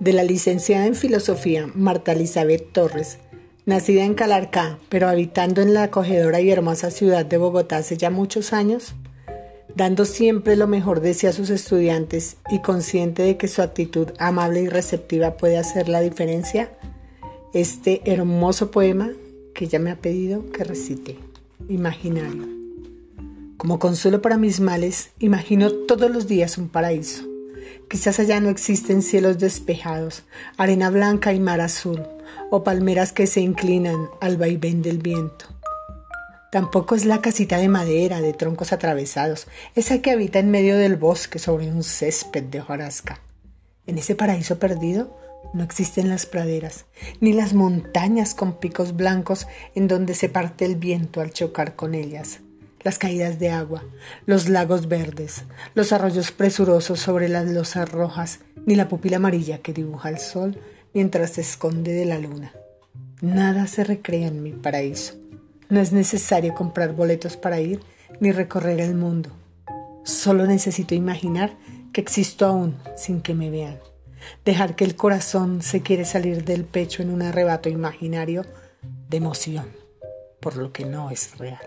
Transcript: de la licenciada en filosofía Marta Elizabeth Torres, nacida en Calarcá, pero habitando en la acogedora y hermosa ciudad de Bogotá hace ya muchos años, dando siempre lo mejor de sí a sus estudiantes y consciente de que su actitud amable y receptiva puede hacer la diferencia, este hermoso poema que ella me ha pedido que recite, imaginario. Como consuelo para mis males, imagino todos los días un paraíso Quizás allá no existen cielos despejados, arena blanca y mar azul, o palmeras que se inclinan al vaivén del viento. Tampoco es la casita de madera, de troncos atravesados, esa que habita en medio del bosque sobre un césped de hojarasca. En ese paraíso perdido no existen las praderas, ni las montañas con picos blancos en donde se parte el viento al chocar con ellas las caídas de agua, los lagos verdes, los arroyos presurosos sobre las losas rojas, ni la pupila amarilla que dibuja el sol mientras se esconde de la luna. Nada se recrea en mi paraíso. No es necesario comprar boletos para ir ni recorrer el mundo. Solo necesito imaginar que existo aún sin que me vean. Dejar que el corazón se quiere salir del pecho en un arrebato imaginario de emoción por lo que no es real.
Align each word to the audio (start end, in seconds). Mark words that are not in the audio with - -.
de 0.00 0.14
la 0.14 0.24
licenciada 0.24 0.86
en 0.86 0.94
filosofía 0.94 1.70
Marta 1.74 2.12
Elizabeth 2.12 2.72
Torres, 2.72 3.18
nacida 3.66 4.04
en 4.04 4.14
Calarcá, 4.14 4.78
pero 4.88 5.08
habitando 5.08 5.60
en 5.60 5.74
la 5.74 5.84
acogedora 5.84 6.40
y 6.40 6.50
hermosa 6.50 6.90
ciudad 6.90 7.26
de 7.26 7.36
Bogotá 7.36 7.76
hace 7.76 7.98
ya 7.98 8.10
muchos 8.10 8.54
años, 8.54 8.94
dando 9.76 10.06
siempre 10.06 10.56
lo 10.56 10.66
mejor 10.66 11.00
de 11.00 11.12
sí 11.12 11.26
a 11.26 11.32
sus 11.32 11.50
estudiantes 11.50 12.38
y 12.50 12.60
consciente 12.60 13.22
de 13.22 13.36
que 13.36 13.46
su 13.46 13.60
actitud 13.60 14.08
amable 14.18 14.62
y 14.62 14.68
receptiva 14.68 15.36
puede 15.36 15.58
hacer 15.58 15.88
la 15.88 16.00
diferencia, 16.00 16.72
este 17.52 18.00
hermoso 18.10 18.70
poema 18.70 19.10
que 19.54 19.66
ella 19.66 19.78
me 19.78 19.90
ha 19.90 19.96
pedido 19.96 20.50
que 20.50 20.64
recite, 20.64 21.18
imaginario. 21.68 22.48
Como 23.58 23.78
consuelo 23.78 24.22
para 24.22 24.38
mis 24.38 24.60
males, 24.60 25.10
imagino 25.18 25.70
todos 25.70 26.10
los 26.10 26.26
días 26.26 26.56
un 26.56 26.70
paraíso 26.70 27.29
Quizás 27.88 28.20
allá 28.20 28.40
no 28.40 28.48
existen 28.48 29.02
cielos 29.02 29.38
despejados, 29.38 30.24
arena 30.56 30.90
blanca 30.90 31.32
y 31.32 31.40
mar 31.40 31.60
azul, 31.60 32.06
o 32.50 32.64
palmeras 32.64 33.12
que 33.12 33.26
se 33.26 33.40
inclinan 33.40 34.08
al 34.20 34.36
vaivén 34.36 34.82
del 34.82 34.98
viento. 34.98 35.46
Tampoco 36.52 36.94
es 36.94 37.04
la 37.04 37.20
casita 37.20 37.58
de 37.58 37.68
madera, 37.68 38.20
de 38.20 38.32
troncos 38.32 38.72
atravesados, 38.72 39.46
esa 39.74 40.02
que 40.02 40.10
habita 40.10 40.38
en 40.38 40.50
medio 40.50 40.76
del 40.76 40.96
bosque 40.96 41.38
sobre 41.38 41.70
un 41.70 41.82
césped 41.82 42.44
de 42.44 42.60
hojarasca. 42.60 43.20
En 43.86 43.98
ese 43.98 44.14
paraíso 44.14 44.58
perdido 44.58 45.16
no 45.54 45.62
existen 45.62 46.08
las 46.08 46.26
praderas, 46.26 46.86
ni 47.20 47.32
las 47.32 47.54
montañas 47.54 48.34
con 48.34 48.58
picos 48.58 48.96
blancos 48.96 49.46
en 49.74 49.88
donde 49.88 50.14
se 50.14 50.28
parte 50.28 50.64
el 50.64 50.76
viento 50.76 51.20
al 51.20 51.32
chocar 51.32 51.76
con 51.76 51.94
ellas 51.94 52.40
las 52.82 52.98
caídas 52.98 53.38
de 53.38 53.50
agua, 53.50 53.82
los 54.26 54.48
lagos 54.48 54.88
verdes, 54.88 55.44
los 55.74 55.92
arroyos 55.92 56.32
presurosos 56.32 57.00
sobre 57.00 57.28
las 57.28 57.46
losas 57.46 57.90
rojas, 57.90 58.40
ni 58.66 58.74
la 58.74 58.88
pupila 58.88 59.16
amarilla 59.16 59.58
que 59.58 59.72
dibuja 59.72 60.08
el 60.08 60.18
sol 60.18 60.58
mientras 60.92 61.30
se 61.30 61.40
esconde 61.42 61.92
de 61.92 62.04
la 62.04 62.18
luna. 62.18 62.52
Nada 63.20 63.66
se 63.66 63.84
recrea 63.84 64.28
en 64.28 64.42
mi 64.42 64.52
paraíso. 64.52 65.14
No 65.68 65.80
es 65.80 65.92
necesario 65.92 66.54
comprar 66.54 66.94
boletos 66.94 67.36
para 67.36 67.60
ir 67.60 67.80
ni 68.18 68.32
recorrer 68.32 68.80
el 68.80 68.94
mundo. 68.94 69.30
Solo 70.04 70.46
necesito 70.46 70.94
imaginar 70.94 71.56
que 71.92 72.00
existo 72.00 72.46
aún 72.46 72.76
sin 72.96 73.20
que 73.20 73.34
me 73.34 73.50
vean. 73.50 73.78
Dejar 74.44 74.74
que 74.74 74.84
el 74.84 74.96
corazón 74.96 75.62
se 75.62 75.80
quiere 75.80 76.04
salir 76.04 76.44
del 76.44 76.64
pecho 76.64 77.02
en 77.02 77.10
un 77.10 77.22
arrebato 77.22 77.68
imaginario 77.68 78.44
de 79.08 79.16
emoción 79.16 79.80
por 80.40 80.56
lo 80.56 80.72
que 80.72 80.84
no 80.84 81.10
es 81.10 81.36
real. 81.38 81.60